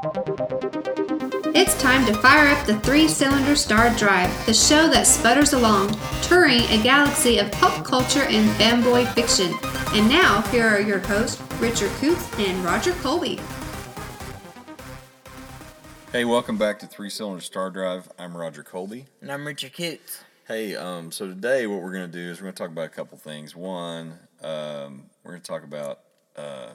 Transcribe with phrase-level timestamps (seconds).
[0.00, 5.98] It's time to fire up the three cylinder Star Drive, the show that sputters along,
[6.22, 9.52] touring a galaxy of pop culture and fanboy fiction.
[9.98, 13.40] And now, here are your hosts, Richard Coots and Roger Colby.
[16.12, 18.08] Hey, welcome back to Three Cylinder Star Drive.
[18.20, 19.06] I'm Roger Colby.
[19.20, 20.22] And I'm Richard Coots.
[20.46, 22.86] Hey, um, so today what we're going to do is we're going to talk about
[22.86, 23.56] a couple things.
[23.56, 25.98] One, um, we're going to talk about
[26.36, 26.68] uh,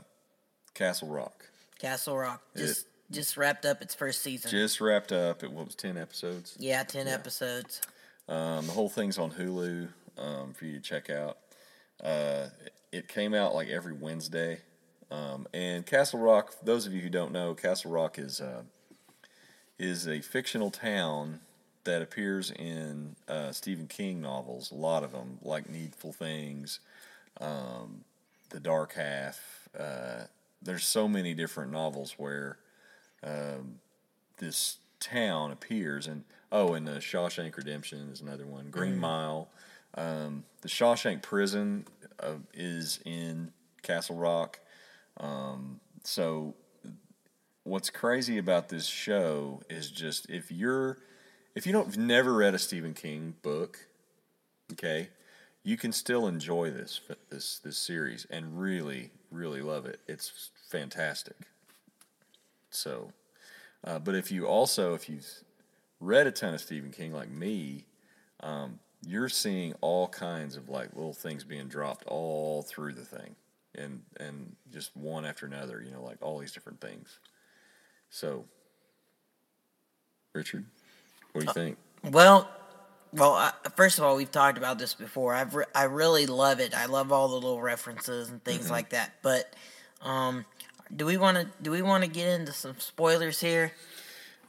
[0.74, 1.46] Castle Rock.
[1.80, 4.52] Castle Rock just just wrapped up its first season.
[4.52, 5.44] Just wrapped up.
[5.44, 6.56] It was ten episodes.
[6.60, 7.82] yeah, ten episodes.
[8.28, 11.38] Um, the whole thing's on Hulu um, for you to check out.
[12.04, 12.48] Uh,
[12.92, 14.60] it came out like every Wednesday.
[15.12, 18.64] Um, and Castle Rock, those of you who don't know, Castle Rock is uh,
[19.78, 21.40] is a fictional town
[21.84, 24.72] that appears in uh, Stephen King novels.
[24.72, 26.80] A lot of them, like Needful Things,
[27.42, 28.06] um,
[28.50, 29.68] The Dark Half.
[29.78, 30.24] Uh,
[30.62, 32.58] there's so many different novels where
[33.24, 33.80] um,
[34.38, 38.70] this town appears, and oh, and the Shawshank Redemption is another one.
[38.70, 39.50] Green Mile,
[39.96, 41.86] um, the Shawshank Prison
[42.20, 44.60] uh, is in Castle Rock.
[45.18, 46.56] Um, so,
[47.64, 50.98] what's crazy about this show is just if you're
[51.56, 53.88] if you don't have never read a Stephen King book,
[54.72, 55.10] okay,
[55.64, 60.00] you can still enjoy this this this series and really really love it.
[60.08, 61.36] It's fantastic.
[62.76, 63.12] So,
[63.84, 65.28] uh, but if you also if you've
[66.00, 67.86] read a ton of Stephen King like me,
[68.42, 73.36] um, you're seeing all kinds of like little things being dropped all through the thing,
[73.76, 75.82] and and just one after another.
[75.84, 77.20] You know, like all these different things.
[78.10, 78.46] So,
[80.34, 80.66] Richard,
[81.32, 81.78] what do you think?
[82.12, 82.50] Well,
[83.14, 85.34] well, I, first of all, we've talked about this before.
[85.34, 86.76] I've re- I really love it.
[86.76, 89.14] I love all the little references and things like that.
[89.22, 89.54] But
[90.02, 90.46] um,
[90.96, 93.72] do we want to do we want to get into some spoilers here?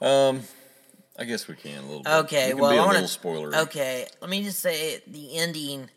[0.01, 0.41] Um,
[1.17, 2.13] I guess we can a little bit.
[2.25, 3.55] Okay, we well, be a I wanna, little spoiler.
[3.55, 5.89] Okay, let me just say the ending.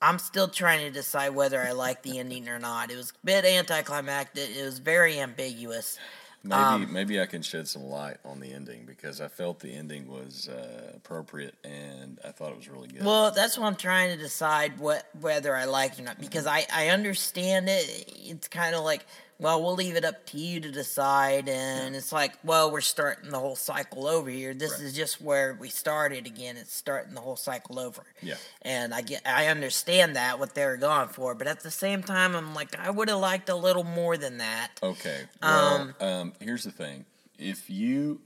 [0.00, 2.90] I'm still trying to decide whether I like the ending or not.
[2.90, 4.48] It was a bit anticlimactic.
[4.56, 5.98] It was very ambiguous.
[6.44, 9.74] Maybe um, maybe I can shed some light on the ending because I felt the
[9.74, 13.04] ending was uh, appropriate and I thought it was really good.
[13.04, 16.46] Well, that's what I'm trying to decide what whether I like it or not because
[16.46, 18.04] I I understand it.
[18.24, 19.04] It's kind of like
[19.40, 23.30] well, we'll leave it up to you to decide, and it's like well, we're starting
[23.30, 24.52] the whole cycle over here.
[24.54, 24.80] This Right.
[24.82, 26.56] is just where we started again.
[26.56, 28.02] It's starting the whole cycle over.
[28.20, 28.34] Yeah.
[28.62, 32.34] and I get I understand that what they're going for, but at the same time,
[32.34, 34.70] I'm like I would have liked a little more than that.
[34.82, 35.22] Okay.
[35.42, 37.04] Well, um, here's the thing.
[37.38, 38.20] If you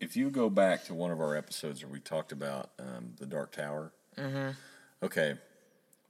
[0.00, 3.26] if you go back to one of our episodes where we talked about um, the
[3.26, 4.50] Dark Tower, mm-hmm.
[5.02, 5.34] okay,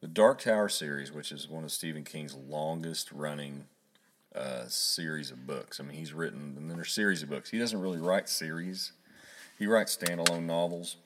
[0.00, 3.64] the Dark Tower series, which is one of Stephen King's longest running
[4.34, 5.80] uh, series of books.
[5.80, 7.50] I mean, he's written and then there's series of books.
[7.50, 8.92] He doesn't really write series.
[9.58, 10.96] He writes standalone novels.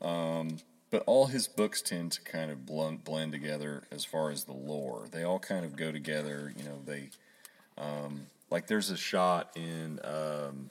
[0.00, 0.58] Um,
[0.90, 4.52] but all his books tend to kind of blend, blend together as far as the
[4.52, 5.06] lore.
[5.10, 6.52] They all kind of go together.
[6.56, 7.08] You know, they
[7.76, 10.70] um, like there's a shot in um,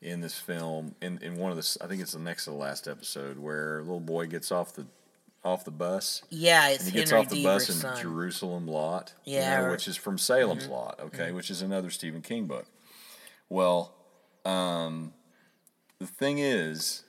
[0.00, 2.56] in this film in, in one of the I think it's the next to the
[2.56, 4.86] last episode where a little boy gets off the
[5.44, 7.96] off the bus Yeah, it's and he gets Henry off the Deaver's bus in son.
[8.00, 11.90] Jerusalem Lot, you Yeah, know, or- which is from Salem's Lot, okay, which is another
[11.90, 12.66] Stephen King book.
[13.48, 13.92] Well,
[14.44, 15.12] um,
[15.98, 17.02] the thing is,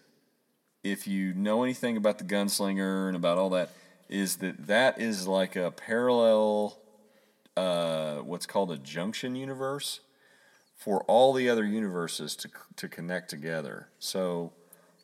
[0.84, 3.70] if you know anything about the gunslinger and about all that,
[4.10, 6.78] is that that is like a parallel,
[7.56, 10.02] uh, what's called a junction universe
[10.76, 13.88] for all the other universes to to connect together.
[14.00, 14.52] So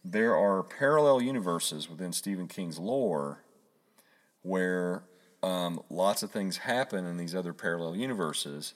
[0.04, 3.40] there are parallel universes within Stephen King's lore
[4.42, 5.04] where
[5.44, 8.74] um, lots of things happen in these other parallel universes,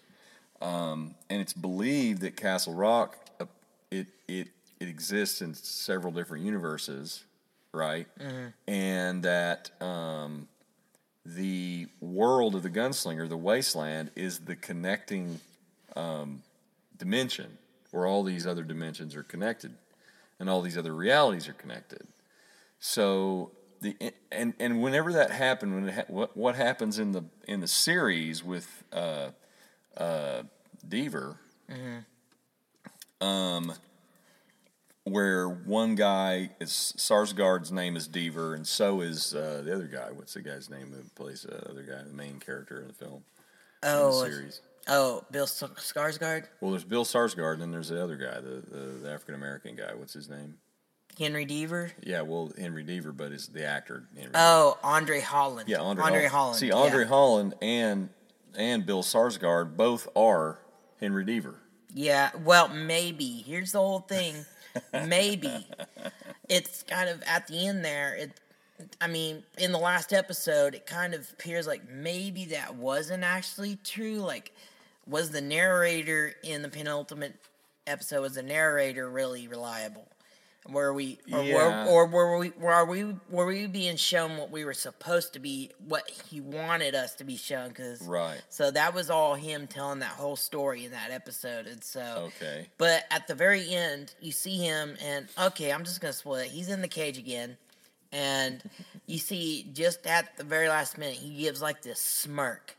[0.62, 3.45] um, and it's believed that Castle Rock uh,
[3.91, 7.23] it it it exists in several different universes,
[7.73, 8.07] right?
[8.67, 10.47] And that um,
[11.25, 15.39] the world of the gunslinger, the wasteland, is the connecting
[15.95, 16.44] um,
[16.97, 17.57] dimension
[17.91, 19.74] where all these other dimensions are connected,
[20.39, 22.07] and all these other realities are connected.
[22.80, 23.51] So
[23.81, 23.95] the
[24.31, 27.68] and and whenever that happened, when it ha- what what happens in the in the
[27.68, 29.30] series with uh,
[29.97, 30.44] uh,
[30.88, 31.38] Deaver,
[33.21, 33.74] um,
[35.06, 40.09] where one guy is Sarsgaard's name is Deaver, and so is uh, the other guy.
[40.12, 43.24] What's the guy's name that plays the other guy, the main character in the film?
[43.83, 44.62] in the Oh, series.
[44.88, 48.62] Oh, Bill S- Skarsgård, Well, there's Bill Sarsgaard, and then there's the other guy, the
[48.68, 49.94] the, the African American guy.
[49.95, 50.56] What's his name?
[51.18, 51.91] Henry Deaver.
[52.01, 54.06] Yeah, well, Henry Deaver, but it's the actor.
[54.15, 55.69] Henry Oh, Andre Holland.
[55.69, 56.57] Yeah, Andre, Andre Holland.
[56.57, 56.74] See, yeah.
[56.75, 58.09] Andre Holland and
[58.57, 60.59] and Bill Sarsgaard both are
[61.00, 61.56] Henry Deaver.
[61.94, 63.44] Yeah, well, maybe.
[63.45, 64.45] Here's the whole thing.
[65.06, 65.68] maybe
[66.50, 68.15] it's kind of at the end there.
[68.15, 68.31] It,
[69.00, 73.77] I mean, in the last episode, it kind of appears like maybe that wasn't actually
[73.83, 74.15] true.
[74.18, 74.51] Like,
[75.07, 77.35] was the narrator in the penultimate
[77.88, 80.07] episode was the narrator really reliable?
[80.69, 81.85] Were we, or, Yeah.
[81.85, 85.39] were, or were we, were we, were we being shown what we were supposed to
[85.39, 87.67] be, what he wanted us to be shown?
[87.67, 88.41] Because Right.
[88.47, 92.31] so that was all him telling that whole story in that episode, and so.
[92.38, 92.69] Okay.
[92.77, 96.47] But at the very end, you see him, and okay, I'm just gonna spoil it.
[96.47, 97.57] He's in the cage again,
[98.13, 98.63] and
[99.05, 102.77] you see just at the very last minute, he gives like this smirk,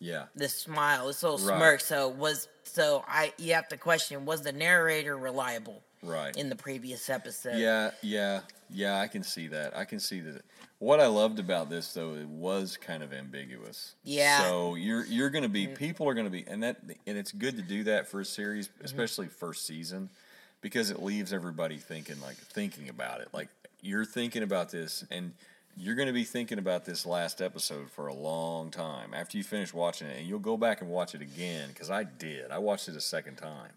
[0.00, 0.26] Yeah.
[0.34, 1.56] this smile, this little Right.
[1.56, 1.80] smirk.
[1.80, 6.34] So was so I you have to question was the narrator reliable Right.
[6.36, 7.58] in the previous episode?
[7.58, 8.98] Yeah, yeah, yeah.
[9.00, 9.76] I can see that.
[9.76, 10.42] I can see that.
[10.78, 13.94] What I loved about this, though, it was kind of ambiguous.
[14.02, 14.40] Yeah.
[14.44, 15.76] So you're you're going to be mm.
[15.76, 18.24] people are going to be, and that and it's good to do that for a
[18.24, 18.86] series, mm-hmm.
[18.86, 20.08] especially first season,
[20.62, 23.28] because it leaves everybody thinking like thinking about it.
[23.34, 23.48] Like
[23.82, 25.32] you're thinking about this, and
[25.80, 29.44] you're going to be thinking about this last episode for a long time after you
[29.44, 32.50] finish watching it, and you'll go back and watch it again because I did.
[32.50, 33.72] I watched it a second time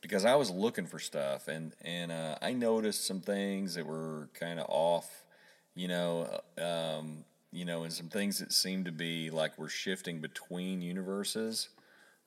[0.00, 4.30] because I was looking for stuff and and uh, I noticed some things that were
[4.32, 5.24] kind of off,
[5.74, 9.68] you know, uh, um, you know, and some things that seemed to be like we're
[9.68, 11.68] shifting between universes.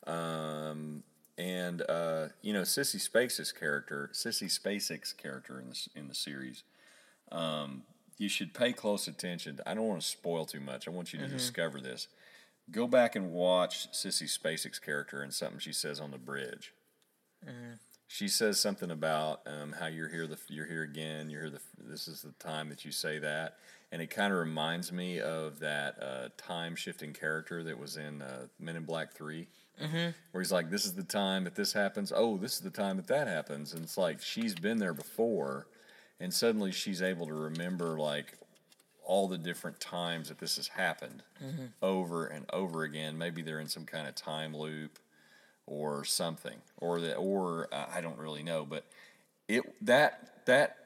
[0.06, 1.04] Um,
[1.40, 6.64] and uh, you know, Sissy Spacek's character, Sissy Spacek's character in the in the series,
[7.32, 7.82] um,
[8.22, 9.60] you should pay close attention.
[9.66, 10.88] I don't want to spoil too much.
[10.88, 12.08] I want you to discover this.
[12.70, 16.74] Go back and watch Sissy Spacek's character and something she says on the bridge
[18.12, 21.62] she says something about um, how you're here the you're here again you're here the
[21.90, 23.58] this is the time that you say that
[23.92, 28.22] and it kind of reminds me of that uh, time shifting character that was in
[28.22, 29.48] uh, Men in Black 3
[29.82, 30.10] mm-hmm.
[30.32, 32.98] where he's like this is the time that this happens oh this is the time
[32.98, 35.68] that that happens and it's like she's been there before
[36.22, 38.38] and suddenly she's able to remember like
[39.04, 41.24] all the different times that this has happened
[41.82, 43.18] over and over again.
[43.18, 45.00] Maybe they're in some kind of time loop
[45.66, 48.86] or something or that or uh, I don't really know but
[49.48, 50.78] it that that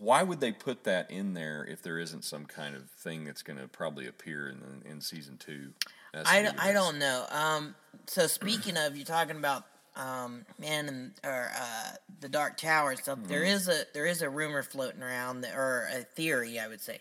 [0.00, 3.42] why would they put that in there if there isn't some kind of thing that's
[3.42, 5.72] going to probably appear in in season 2
[6.12, 7.24] That's I, don't- I don't know.
[7.30, 7.74] Um,
[8.06, 9.64] so speaking of, you're talking about
[9.96, 11.90] um, man and or uh,
[12.20, 13.18] the Dark Tower and stuff.
[13.26, 13.54] There Mm-hmm.
[13.54, 17.00] is a there is a rumor floating around, that, or a theory, I would say.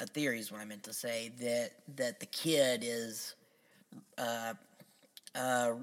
[0.00, 3.34] A theory is what I meant to say that that the kid is,
[4.18, 4.54] uh,
[5.34, 5.74] uh,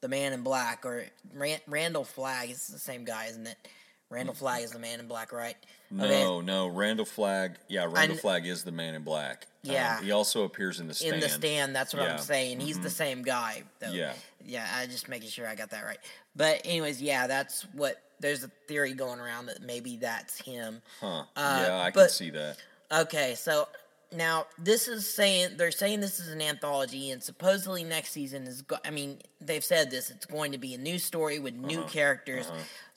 [0.00, 1.04] the Man in Black or
[1.34, 3.68] Ran- Randall Flagg is the same guy, isn't it?
[4.12, 5.56] Randall Flagg is the Man in Black, right?
[5.94, 6.08] Okay.
[6.08, 10.00] no no Randall Flagg yeah Randall Flagg is the man in black Um, Yeah.
[10.00, 11.76] he also appears in the stand in the stand.
[11.76, 12.08] That's what Yeah.
[12.08, 12.16] Mm-hmm.
[12.18, 12.60] I'm saying.
[12.60, 13.90] He's the same guy, though.
[13.90, 14.14] Yeah.
[14.44, 14.66] yeah.
[14.74, 15.98] I just making sure I got that right.
[16.34, 18.00] But anyways, yeah, that's what.
[18.20, 20.80] There's a theory going around that maybe that's him.
[21.00, 22.56] huh Uh, yeah I can see that
[22.90, 23.66] Okay, so
[24.14, 28.62] now this is saying they're saying this is an anthology, and supposedly next season is.
[28.62, 30.10] Go- I mean, they've said this.
[30.10, 31.88] It's going to be a new story with new Uh-huh.
[31.88, 32.46] characters.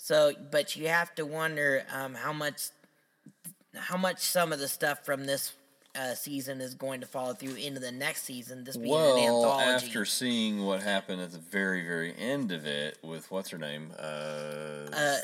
[0.05, 2.67] So, but you have to wonder um, how much,
[3.75, 5.53] how much some of the stuff from this.
[5.97, 8.65] Uh, season is going to follow through into the next season.
[8.65, 9.87] This being an Well, anthology.
[9.87, 13.93] after seeing what happened at the very, very end of it with what's her name,
[13.97, 14.01] uh,
[14.91, 15.17] uh,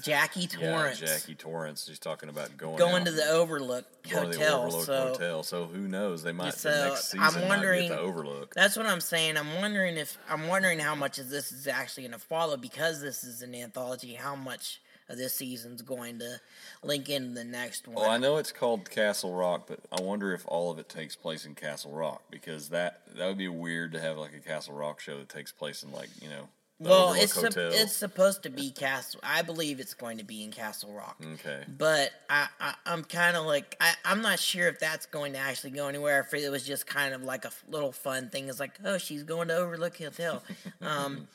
[0.00, 1.00] Jackie Torrance.
[1.00, 5.08] yeah, Jackie Torrance, she's talking about going going to the Overlook to the Overlook so
[5.08, 5.42] Hotel.
[5.42, 6.22] So who knows?
[6.22, 8.54] They might So, the next I'm season might wondering- the Overlook.
[8.54, 9.36] that's what I'm saying.
[9.36, 13.00] I'm wondering if I'm wondering how much of this is actually going to follow because
[13.00, 14.14] this is an anthology.
[14.14, 16.40] How much of this season's going to
[16.82, 17.96] link into the next one?
[17.96, 21.16] Well, I know it's called Castle Rock, but I wonder if all of it takes
[21.16, 24.74] place in Castle Rock because that that would be weird to have like a Castle
[24.74, 26.48] Rock show that takes place in like you know.
[26.90, 27.70] Well, it's Hotel.
[27.72, 29.20] it's supposed to be Castle.
[29.22, 31.16] I believe it's going to be in Castle Rock.
[31.34, 31.64] okay.
[31.78, 35.38] But I, I I'm kind of like I, I'm not sure if that's going to
[35.38, 36.20] actually go anywhere.
[36.20, 38.48] If it was just kind of like a f- little fun thing.
[38.48, 40.42] It's like, oh, she's going to Overlook Hotel.
[40.80, 41.28] Um,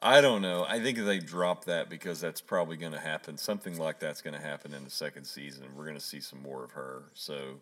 [0.00, 0.64] I don't know.
[0.68, 3.36] I think they dropped that because that's probably going to happen.
[3.38, 5.66] Something like that's going to happen in the second season.
[5.76, 7.02] We're going to see some more of her.
[7.14, 7.60] So,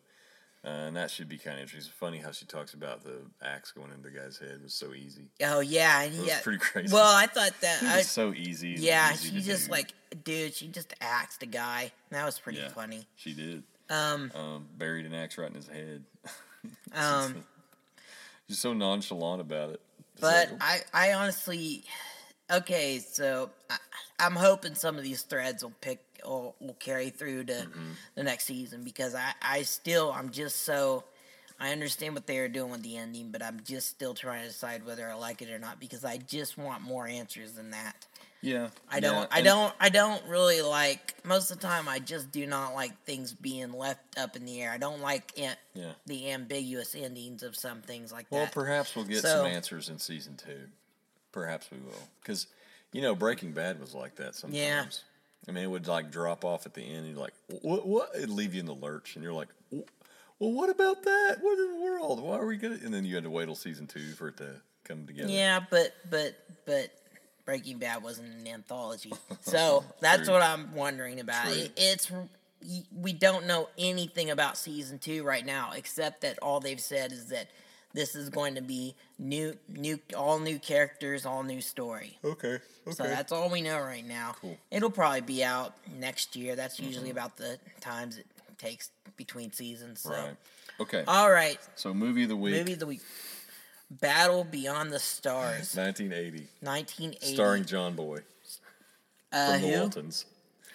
[0.65, 1.89] uh, and that should be kind of interesting.
[1.91, 4.75] It's funny how she talks about the axe going into the guy's head it was
[4.75, 5.29] so easy.
[5.45, 6.41] oh yeah, was yeah.
[6.43, 6.93] pretty crazy.
[6.93, 7.83] Well, I thought that.
[7.83, 8.75] It I, was so easy.
[8.79, 9.73] yeah, easy she just do.
[9.73, 9.93] like,
[10.25, 11.93] dude, she just axed a guy.
[12.11, 12.69] That was pretty Yeah.
[12.69, 13.07] funny.
[13.17, 13.63] she did.
[13.89, 16.05] Um, Um, buried an axe right in his head.
[16.95, 17.45] um,
[18.49, 19.81] She's so nonchalant about it.
[20.13, 21.85] It's but like, I, I honestly,
[22.51, 23.77] okay, so I,
[24.21, 27.91] I'm hoping some of these threads will pick will, will carry through to Mm-hmm.
[28.15, 31.05] the next season because I, I still, I'm just so.
[31.63, 34.49] I understand what they are doing with the ending, but I'm just still trying to
[34.49, 38.07] decide whether I like it or not because I just want more answers than that.
[38.41, 39.15] Yeah, I don't.
[39.15, 39.75] yeah, I don't.
[39.79, 41.15] I don't really like.
[41.23, 44.63] Most of the time, I just do not like things being left up in the
[44.63, 44.71] air.
[44.73, 45.93] I don't like an- Yeah.
[46.07, 48.57] the ambiguous endings of some things like Well, that.
[48.57, 50.69] Well, perhaps we'll get So- some answers in season two.
[51.33, 52.47] Perhaps we will, because
[52.93, 54.59] you know Breaking Bad was like that sometimes.
[54.59, 54.85] Yeah.
[55.49, 56.99] I mean, it would like drop off at the end.
[56.99, 57.87] And you're like, what?
[57.87, 58.11] What?
[58.15, 61.37] It'd leave you in the lurch, and you're like, well, what about that?
[61.41, 62.23] What in the world?
[62.23, 62.79] Why are we gonna?
[62.83, 65.31] And then you had to wait till season two for it to come together.
[65.31, 66.35] yeah, but but
[66.67, 66.91] but
[67.45, 71.47] Breaking Bad wasn't an anthology, so that's what I'm wondering about.
[71.47, 71.55] True.
[71.55, 72.13] It, it's
[72.95, 77.27] we don't know anything about season two right now, except that all they've said is
[77.27, 77.49] that
[77.93, 82.19] this is going to be new, new, all new characters, all new story.
[82.25, 82.59] Okay.
[82.87, 82.95] Okay.
[82.95, 84.37] So that's all we know right now.
[84.41, 84.57] Cool.
[84.71, 86.57] It'll probably be out next year.
[86.57, 88.27] That's usually about the times it
[88.59, 90.01] takes between seasons.
[90.01, 90.11] So.
[90.11, 90.37] right.
[90.81, 91.05] Okay.
[91.07, 93.03] All right, so movie of the week, movie of the week.
[93.91, 97.35] Battle Beyond the Stars, 1980, 1980.
[97.35, 98.21] starring John Boy
[99.33, 99.81] uh, from the who?
[99.81, 100.25] Waltons.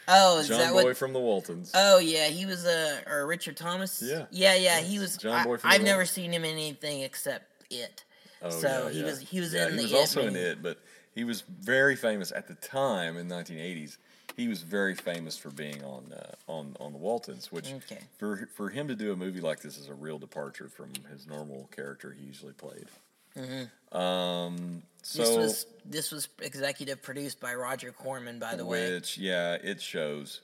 [0.07, 0.97] Oh, is John that Boy what?
[0.97, 1.71] from the Waltons.
[1.73, 4.01] Oh yeah, he was uh, or Richard Thomas.
[4.05, 4.25] Yeah.
[4.31, 4.79] yeah, yeah.
[4.81, 5.17] He was.
[5.17, 6.11] John I, Boy from the I've never Waltons.
[6.11, 8.03] seen him in anything except it.
[8.41, 9.05] Oh, so yeah, he yeah.
[9.05, 10.79] was he was yeah, in he the was It also in it, but
[11.13, 13.97] he was very famous at the time in 1980s.
[14.37, 17.99] He was very famous for being on uh, on on the Waltons, which Okay.
[18.17, 21.25] for for him to do a movie like this is a real departure from his
[21.25, 22.87] normal character he usually played.
[23.37, 25.29] Um, so Mm-hmm.
[25.29, 28.79] This was this was executive produced by Roger Corman, by the way.
[28.85, 28.93] Mm-hmm.
[28.95, 30.41] which yeah, it shows.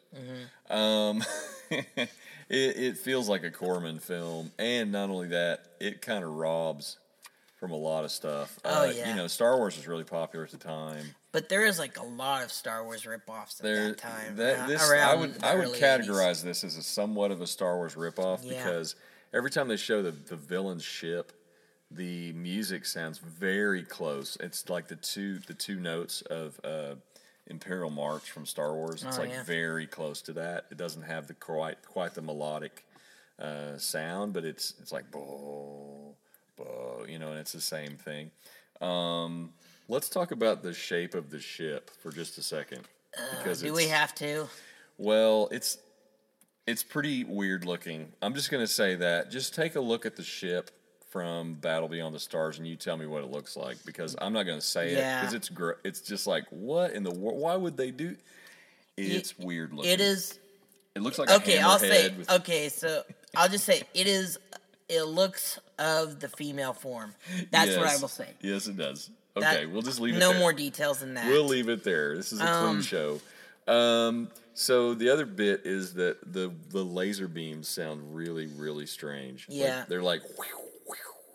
[0.69, 1.23] Um,
[1.71, 2.09] it
[2.49, 6.97] it feels like a Corman film, and not only that, it kind of robs
[7.59, 8.57] from a lot of stuff.
[8.65, 9.09] Oh, Uh, yeah.
[9.09, 11.05] you know, Star Wars was really popular at the time.
[11.31, 14.35] But there is like a lot of Star Wars ripoffs at There, that time.
[14.35, 16.43] that around- this I would I would categorize 80s.
[16.43, 18.57] this as a somewhat of a Star Wars ripoff Yeah.
[18.63, 18.95] because
[19.33, 21.31] every time they show the the villain's ship,
[21.93, 24.37] the music sounds very close.
[24.39, 26.95] It's like the two the two notes of uh,
[27.47, 29.03] Imperial March from Star Wars.
[29.03, 29.43] It's Oh, like yeah.
[29.43, 30.65] very close to that.
[30.71, 32.85] It doesn't have the quite quite the melodic
[33.39, 36.15] uh, sound, but it's it's like bo
[36.55, 38.31] bo, you know, and it's the same thing.
[38.79, 39.53] Um,
[39.87, 42.81] let's talk about the shape of the ship for just a second
[43.37, 44.47] because Uh, Do we have to?
[44.97, 45.77] well, it's
[46.67, 48.13] it's pretty weird looking.
[48.21, 49.29] I'm just gonna say that.
[49.29, 50.71] Just take a look at the ship
[51.11, 54.31] from Battle Beyond the Stars, and you tell me what it looks like because I'm
[54.33, 57.37] not gonna say it because it's gr- it's just like what in the world?
[57.39, 58.15] Why would they do?
[58.97, 59.91] It's weird looking.
[59.91, 60.39] It is
[60.95, 61.57] It looks like okay.
[61.57, 62.69] A I'll say with, okay.
[62.69, 63.03] So
[63.35, 64.39] I'll just say it is.
[64.89, 67.13] It looks of the female form.
[67.51, 68.27] That's what I will say.
[68.41, 69.09] Yes, it does.
[69.35, 70.19] That- Okay, we'll just leave it.
[70.19, 70.39] No there.
[70.39, 71.25] more details than that.
[71.27, 72.17] We'll leave it there.
[72.17, 73.21] This is a clean Um, show.
[73.65, 79.47] Um, so the other bit is that the the laser beams sound really really strange.
[79.47, 79.85] Like, Yeah.
[79.87, 80.21] they're like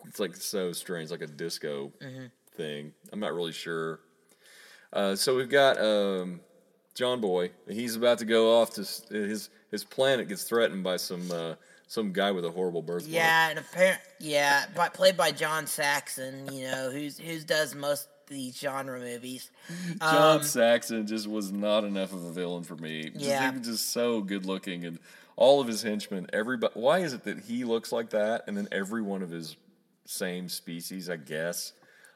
[0.07, 2.25] it's like so strange, like a disco Mm-hmm.
[2.55, 2.93] thing.
[3.11, 3.99] I'm not really sure.
[4.93, 6.39] Uh, so we've got um,
[6.95, 7.51] John Boy.
[7.69, 11.55] He's about to go off to his his planet gets threatened by some uh,
[11.87, 13.13] some guy with a horrible birthmark.
[13.13, 13.99] Yeah, and apparent.
[14.19, 16.49] Yeah, by, played by John Saxon.
[16.51, 19.51] You know, who's who's does most these genre movies.
[20.01, 23.03] John Um, Saxon just was not enough of a villain for me.
[23.09, 23.51] Just, Yeah.
[23.51, 24.99] he was just so good looking, and
[25.37, 26.27] all of his henchmen.
[26.33, 29.55] Everybody, why is it that he looks like that, and then every one of his
[30.07, 31.73] same species, I guess,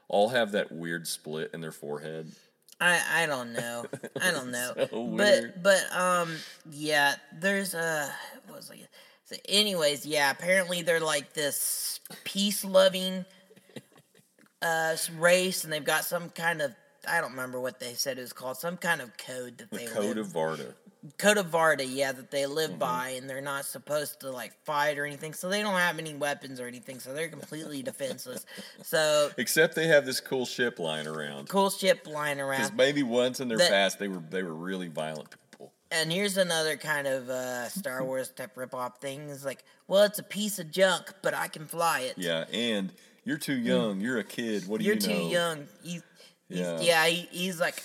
[0.08, 2.32] all have that weird split in their forehead?
[2.80, 3.86] I I don't know.
[4.22, 4.74] I don't know.
[4.76, 6.36] So but but um
[6.72, 8.12] yeah, there's a
[8.48, 8.88] what was like
[9.26, 13.26] so anyways, yeah, apparently they're like this peace loving
[14.62, 16.74] uh race and they've got some kind of
[17.08, 19.78] I don't remember what they said it was called, some kind of code that The
[19.78, 20.74] they Code of Varda.
[21.18, 22.54] Code of Varda, yeah, that they Mm-hmm.
[22.54, 25.98] live by, and they're not supposed to like fight or anything, so they don't have
[25.98, 28.46] any weapons or anything, so they're completely defenseless.
[28.84, 31.50] So Except they have this cool ship lying around.
[31.50, 32.58] cool ship lying around.
[32.62, 35.74] Because maybe once in their That- past they were they were really violent people.
[35.92, 39.28] And here's another kind of uh, Star Wars type ripoff thing.
[39.30, 42.14] Is like, well, it's a piece of junk, but I can fly it.
[42.18, 42.94] Yeah, and
[43.26, 44.00] you're too young.
[44.02, 44.68] You're a kid.
[44.68, 45.58] What do You're You're too young.
[45.84, 46.02] You,
[46.48, 46.80] he's, Yeah.
[46.80, 47.82] yeah, he, he's like,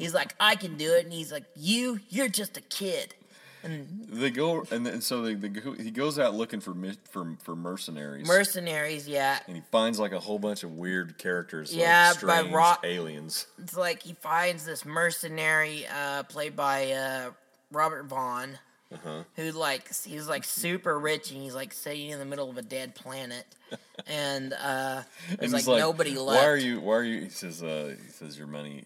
[0.00, 3.14] he's like, I can do it, and he's like, you, you're just a kid.
[3.62, 6.74] And They go and, then, so they, they go, he goes out looking for
[7.10, 8.26] for for mercenaries.
[8.26, 12.36] mercenaries, yeah, and he finds like a whole bunch of weird characters, Yeah, like by
[12.38, 13.46] strange Ro- aliens.
[13.58, 17.30] it's like he finds this mercenary, uh, played by uh,
[17.70, 18.58] Robert Vaughn,
[18.92, 19.22] Uh-huh.
[19.36, 22.62] who like he's like super rich, and he's like sitting in the middle of a
[22.62, 23.46] dead planet,
[24.08, 25.02] and uh,
[25.38, 26.42] there's he's like, nobody left.
[26.42, 26.80] Why are you?
[26.80, 27.20] Why are you?
[27.22, 27.62] He says.
[27.62, 28.84] Uh, he says your money.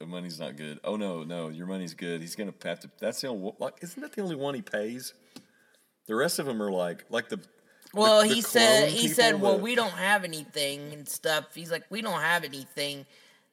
[0.00, 0.80] Your money's not good.
[0.84, 2.20] Oh no, no, your money's good.
[2.20, 2.90] He's gonna have to.
[2.98, 3.52] That's the only.
[3.58, 5.14] Like, isn't that the only one he pays?
[6.06, 7.40] The rest of them are like, like the
[7.94, 11.70] Well, the he said he said, "Well, that- we don't have anything and stuff." He's
[11.70, 13.06] like, "We don't have anything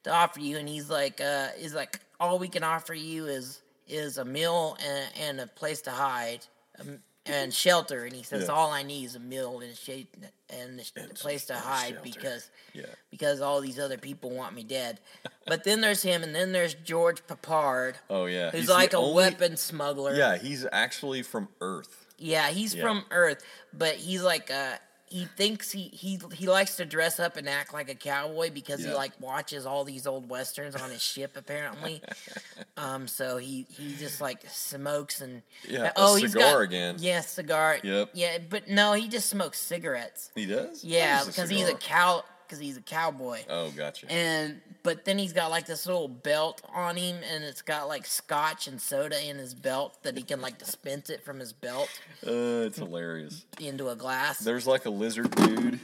[0.03, 3.61] to offer you," and he's like, uh, "Is like all we can offer you is
[3.87, 6.45] is a meal and, and a place to hide
[6.79, 8.53] um, and shelter." And he says, Yeah.
[8.53, 10.07] "All I need is a meal and a shade
[10.49, 12.85] and a And place to hide shelter." because Yeah.
[13.11, 14.99] because all these other people want me dead."
[15.47, 18.51] but then there's him, and then there's George Peppard, Oh yeah.
[18.51, 20.15] who's He's like a only- weapon smuggler.
[20.15, 22.05] Yeah, he's actually from Earth.
[22.17, 22.81] Yeah, he's Yeah.
[22.83, 24.77] from Earth, but he's like uh
[25.15, 28.83] he thinks he he he likes to dress up and act like a cowboy because
[28.83, 32.01] he like watches all these old westerns on his ship apparently.
[32.77, 36.95] um so he he just like smokes and Yeah, a oh he's cigar got, again.
[36.99, 37.77] Yeah, cigar.
[37.81, 38.09] Yep.
[38.13, 40.31] Yeah, but no, he just smokes cigarettes.
[40.35, 40.83] He does.
[40.83, 43.39] Yeah, because he's a cow because he's a cowboy.
[43.49, 44.11] Oh, gotcha.
[44.11, 48.05] And but then he's got like this little belt on him, and it's got like
[48.05, 51.89] scotch and soda in his belt that he can like dispense it from his belt
[52.25, 53.45] Uh, it's hilarious.
[53.59, 54.39] into a glass.
[54.39, 55.79] There's like a lizard dude.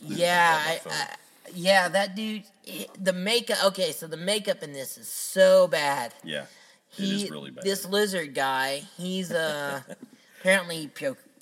[0.00, 0.80] Yeah, I.
[0.88, 1.06] I,
[1.54, 2.42] yeah, that dude.
[3.00, 3.58] The makeup.
[3.66, 6.12] Okay, so the makeup in this is so bad.
[6.24, 6.46] Yeah,
[6.88, 7.62] He, it is really bad.
[7.64, 9.80] This lizard guy, he's uh
[10.40, 10.88] apparently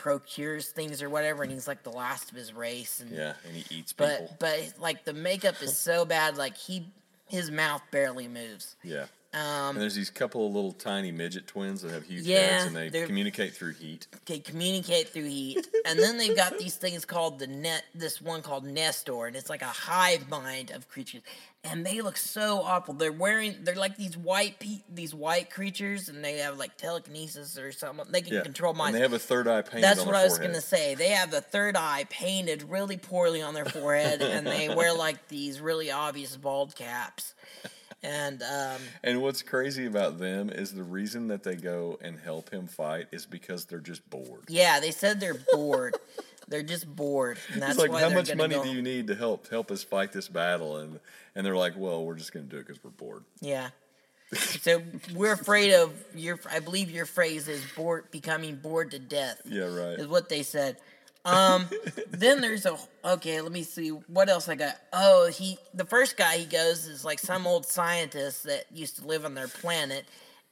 [0.05, 3.01] procures things or whatever, and he's like the last of his race.
[3.01, 4.29] And yeah, and he eats people.
[4.39, 6.87] but but like the makeup is so bad, like he
[7.27, 8.77] his mouth barely moves.
[8.85, 9.07] yeah.
[9.35, 12.67] Um, And there's these couple of little tiny midget twins that have huge Yeah, heads,
[12.67, 14.07] and they communicate through heat.
[14.27, 17.85] they communicate through heat, and then they've got these things called the net.
[17.95, 21.23] This one called Nestor, and it's like a hive mind of creatures,
[21.65, 22.95] and they look so awful.
[22.95, 27.59] They're wearing, they're like these white pe- these white creatures, and they have like telekinesis
[27.59, 28.07] or something.
[28.11, 28.97] They can Yeah, control and minds.
[28.97, 30.95] they have a third eye painted That's what I was gonna say.
[30.95, 35.27] They have the third eye painted really poorly on their forehead, and they wear like
[35.27, 37.35] these really obvious bald caps.
[38.05, 42.51] And um, And what's crazy about them is the reason that they go and help
[42.51, 44.45] him fight is because they're just bored.
[44.49, 45.97] yeah, they said they're bored.
[46.49, 49.07] they're just bored, and that's It's like, why how much money go- do you need
[49.07, 50.77] to help help us fight this battle?
[50.77, 51.01] And
[51.35, 53.25] and they're like, well, we're just gonna do it because we're bored.
[53.41, 53.71] Yeah.
[54.37, 54.83] So
[55.15, 56.41] we're afraid of your.
[56.51, 59.41] I believe your phrase is bored, becoming bored to death.
[59.47, 59.99] Yeah, right.
[59.99, 60.77] Is what they said.
[61.25, 61.67] Um.
[62.11, 62.77] then there's a.
[63.05, 64.75] Okay, let me see what else I got.
[64.93, 65.59] Oh, he.
[65.73, 69.35] The first guy he goes is like some old scientist that used to live on
[69.35, 70.05] their planet,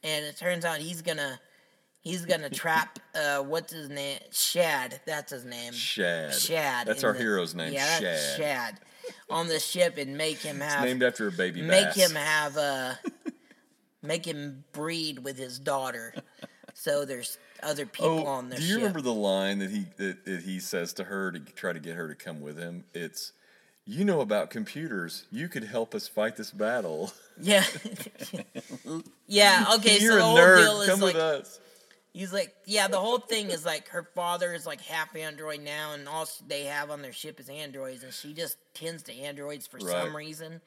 [0.03, 1.39] and it turns out he's gonna.
[2.01, 2.99] He's gonna trap.
[3.15, 4.17] Uh, what's his name?
[4.31, 4.99] Shad.
[5.05, 5.71] That's his name.
[5.71, 6.33] Shad.
[6.33, 6.87] Shad.
[6.87, 7.71] That's our the- hero's name.
[7.71, 8.37] Yeah, Shad.
[8.37, 8.79] Shad.
[9.29, 11.95] On the ship and make him It's have named after a baby make bass.
[12.09, 12.97] him have a
[14.01, 16.15] make him breed with his daughter
[16.73, 19.85] so there's other people Oh, on the do you ship remember the line that he
[19.97, 22.83] that, that he says to her to try to get her to come with him?
[22.93, 23.31] It's,
[23.85, 25.25] you know about computers.
[25.31, 27.11] You could help us fight this battle.
[27.41, 27.63] yeah
[29.27, 31.59] yeah okay You're so the whole deal is Come like with us.
[32.13, 35.93] he's like yeah the whole thing is like her father is like half android now
[35.93, 39.65] and all they have on their ship is androids and she just tends to androids
[39.67, 40.15] for some Right.
[40.15, 40.61] reason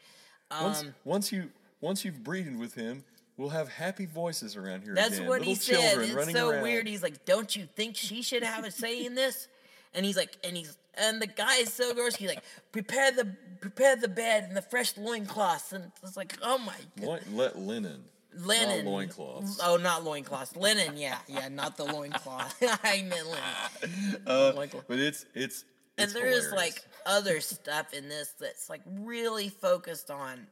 [0.61, 3.04] Once, um once you once you've breeded with him,
[3.37, 5.29] we'll have happy voices around here That's again.
[5.29, 5.99] what Little he said.
[6.01, 6.62] It's so around.
[6.62, 6.87] weird.
[6.88, 9.49] He's like, "Don't you think she should have a say in this?"
[9.94, 12.16] And he's like, and he's and the guy is so gross.
[12.16, 16.59] He's like, "Prepare the prepare the bed and the fresh loincloths." And it's like, "Oh
[16.59, 18.05] my god, Let, let linen.
[18.35, 19.59] linen, Not loincloths.
[19.62, 20.99] Oh, not loincloths, linen.
[20.99, 22.55] Yeah, yeah, not the loincloth.
[22.85, 24.20] I meant linen.
[24.27, 24.85] Uh, Loincloth.
[24.87, 25.64] but it's it's.
[25.96, 26.53] And it's there is hilarious.
[26.75, 30.46] like other stuff in this that's like really focused on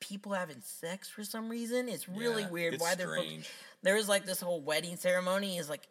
[0.00, 1.88] people having sex for some reason.
[1.88, 3.48] It's really Yeah, weird it's why they're strange.
[3.82, 5.86] there was like this whole wedding ceremony is like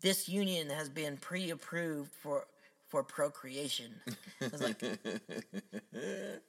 [0.00, 2.46] this union has been pre-approved for
[2.88, 3.92] for procreation.
[4.40, 4.82] It's like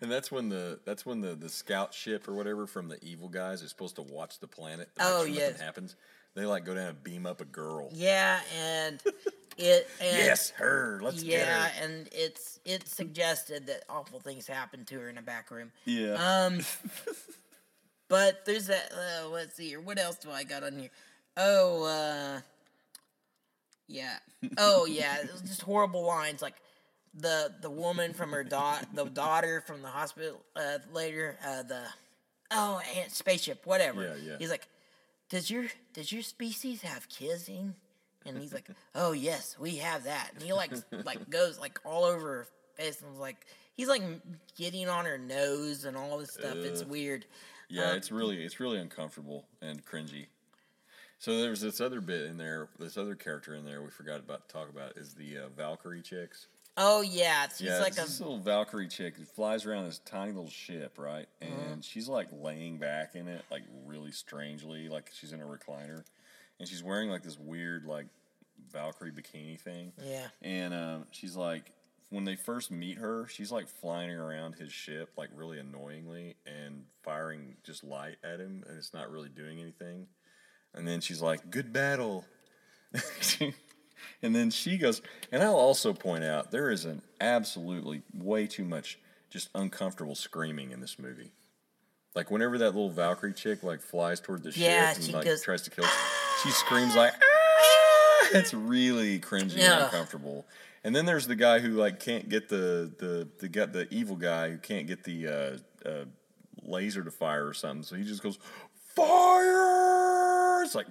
[0.00, 3.28] And that's when the that's when the the scout ship or whatever from the evil
[3.28, 4.88] guys is supposed to watch the planet.
[5.00, 5.50] Oh, sure yes.
[5.52, 5.96] nothing happens.
[6.34, 7.90] They like go down and beam up a girl.
[7.92, 9.02] yeah, and
[9.56, 11.00] it and Yes, her.
[11.02, 11.52] Let's yeah, get her.
[11.52, 15.72] Yeah, and it's it suggested that awful things happened to her in a back room.
[15.84, 16.14] Yeah.
[16.14, 16.60] Um,
[18.08, 18.92] but there's that.
[18.92, 19.80] Uh, let's see here.
[19.80, 20.90] What else do I got on here?
[21.36, 22.40] Oh, uh,
[23.88, 24.16] yeah.
[24.58, 25.18] Oh, yeah.
[25.18, 26.54] It was just horrible lines like
[27.14, 31.38] the the woman from her dot the daughter from the hospital uh, later.
[31.46, 31.82] Uh, the
[32.50, 34.02] oh, and spaceship, whatever.
[34.02, 34.36] Yeah, yeah.
[34.38, 34.68] He's like,
[35.28, 37.74] does your does your species have kissing?
[38.26, 40.30] And he's like, oh yes, we have that.
[40.34, 40.72] And he like
[41.04, 43.46] like goes like all over her face and was like.
[43.76, 44.02] He's like
[44.56, 46.64] getting on her nose and all this stuff.
[46.64, 47.26] It's weird.
[47.68, 50.26] Yeah, Um, it's really it's really uncomfortable and cringy.
[51.18, 54.46] So there's this other bit in there, this other character in there we forgot about
[54.48, 56.46] to talk about is the uh, Valkyrie chicks.
[56.76, 60.32] Oh yeah, she's yeah, like a this little Valkyrie chick that flies around this tiny
[60.32, 61.26] little ship, right?
[61.40, 61.80] And Mm-hmm.
[61.82, 66.04] she's like laying back in it, like really strangely, like she's in a recliner,
[66.64, 68.06] and she's wearing like this weird like
[68.72, 69.92] Valkyrie bikini thing.
[70.02, 70.28] Yeah.
[70.40, 71.70] And um, she's like,
[72.08, 76.84] when they first meet her, she's like flying around his ship, like really annoyingly, and
[77.02, 80.06] firing just light at him, and it's not really doing anything.
[80.72, 82.24] And then she's like, "Good battle."
[84.22, 88.64] and then she goes, and I'll also point out there is an absolutely way too
[88.64, 88.98] much
[89.28, 91.32] just uncomfortable screaming in this movie.
[92.14, 95.42] Like whenever that little Valkyrie chick like flies toward the Yeah, ship and like goes,
[95.42, 95.84] tries to kill,
[96.44, 100.46] she screams like, "Ah!" It's really cringy and uncomfortable.
[100.84, 104.16] And then there's the guy who like can't get the the the got the evil
[104.16, 106.04] guy who can't get the uh, uh,
[106.62, 108.38] laser to fire or something, so he just goes
[108.94, 110.62] fire.
[110.62, 110.86] It's like,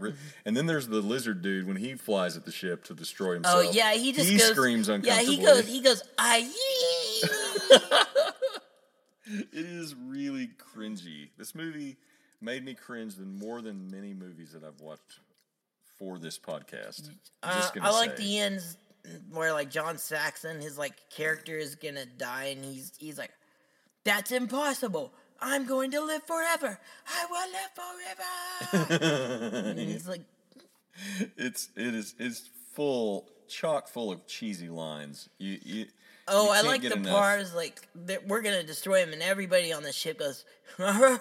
[0.45, 3.65] and then there's the lizard dude when he flies at the ship to destroy himself.
[3.67, 5.35] Oh yeah, he just he goes, screams Yeah, uncomfortably.
[5.35, 5.67] he goes.
[5.67, 6.03] He goes.
[6.17, 6.51] I.
[9.25, 11.29] It is really cringy.
[11.37, 11.95] This movie
[12.41, 15.19] made me cringe than more than many movies that I've watched
[15.99, 17.09] for this podcast.
[17.41, 18.23] Uh, I like say.
[18.23, 18.77] the ends
[19.31, 23.31] where like John Saxon, his like character is gonna die, and he's he's like,
[24.03, 25.13] "That's impossible.
[25.41, 26.79] I'm going to live forever.
[27.07, 30.21] I will live forever." and he's like,
[31.37, 35.29] It's it is it's full chock full of cheesy lines.
[35.37, 35.85] You, you
[36.27, 37.13] "Oh, I like the enough.
[37.13, 40.45] part is like that we're gonna destroy him, and everybody on the ship goes."
[40.79, 41.13] Every-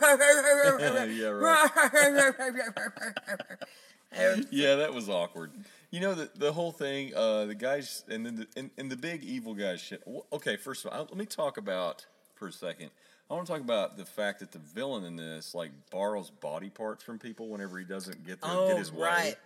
[4.51, 5.53] Yeah, that was awkward.
[5.91, 7.15] You know the the whole thing.
[7.15, 10.03] Uh, the guys and then the and, and the big evil guy shit.
[10.33, 12.91] Okay, first of all, let me talk about for a second.
[13.31, 16.71] I want to talk about the fact that the villain in this like borrows body
[16.71, 19.07] parts from people whenever he doesn't get Oh, get his way.
[19.07, 19.37] right.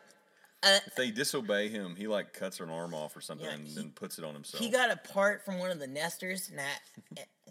[0.62, 3.66] Uh, If they disobey him, he like cuts an arm off or something Yeah, and
[3.66, 4.62] he- then puts it on himself.
[4.62, 6.80] He got a part from one of the Nestors, and that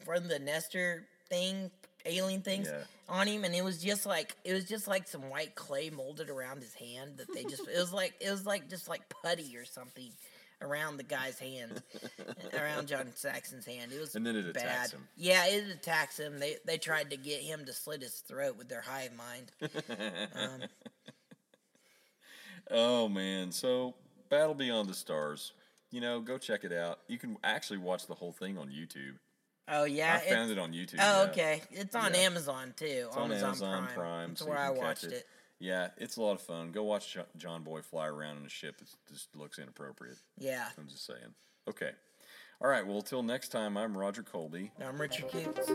[0.04, 1.70] from the Nestor thing,
[2.06, 2.84] alien things Yeah.
[3.10, 6.30] on him, and it was just like it was just like some white clay molded
[6.30, 9.56] around his hand that they just it was like it was like just like putty
[9.58, 10.12] or something
[10.62, 11.84] around the guy's hand,
[12.54, 13.92] around John Saxon's hand.
[13.92, 14.64] It was And then it bad.
[14.64, 15.08] attacks him.
[15.18, 16.40] Yeah, it attacks him.
[16.40, 19.52] They they tried to get him to slit his throat with their hive mind.
[20.34, 20.62] Um,
[22.72, 23.94] Oh man, so
[24.30, 25.52] Battle Beyond the Stars.
[25.92, 27.00] You know, go check it out.
[27.08, 29.18] You can actually watch the whole thing on YouTube.
[29.68, 31.00] Oh yeah, I found it on YouTube.
[31.00, 31.30] Oh yeah.
[31.30, 32.20] okay, it's on Yeah.
[32.22, 32.86] Amazon too.
[33.08, 34.30] It's on Amazon Prime.
[34.30, 35.26] That's so where I watched it.
[35.60, 36.72] Yeah, it's a lot of fun.
[36.72, 38.76] Go watch John Boy fly around in a ship.
[38.82, 40.18] It just looks inappropriate.
[40.38, 40.66] Yeah.
[40.78, 41.34] I'm just saying.
[41.70, 41.92] Okay.
[42.62, 42.86] All right.
[42.86, 44.72] Well, till next time, I'm Roger Colby.
[44.86, 45.72] I'm Richard Coots.